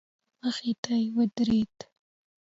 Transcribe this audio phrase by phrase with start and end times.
[0.41, 1.77] مخې ته يې ودرېد.